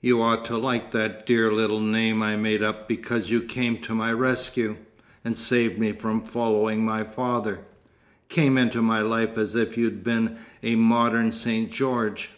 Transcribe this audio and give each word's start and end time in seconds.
"You 0.00 0.22
ought 0.22 0.46
to 0.46 0.56
like 0.56 0.92
that 0.92 1.26
dear 1.26 1.52
little 1.52 1.78
name 1.82 2.22
I 2.22 2.36
made 2.36 2.62
up 2.62 2.88
because 2.88 3.28
you 3.30 3.42
came 3.42 3.76
to 3.82 3.94
my 3.94 4.10
rescue, 4.10 4.78
and 5.26 5.36
saved 5.36 5.78
me 5.78 5.92
from 5.92 6.22
following 6.22 6.86
my 6.86 7.04
father 7.04 7.66
came 8.30 8.56
into 8.56 8.80
my 8.80 9.00
life 9.02 9.36
as 9.36 9.54
if 9.54 9.76
you'd 9.76 10.02
been 10.02 10.38
a 10.62 10.76
modern 10.76 11.32
St. 11.32 11.70
George. 11.70 12.30